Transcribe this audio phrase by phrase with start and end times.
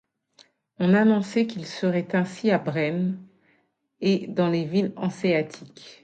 [0.79, 3.19] On annonçait qu'il en serait ainsi à Brème,
[3.99, 5.99] et dans les villes anséatiques.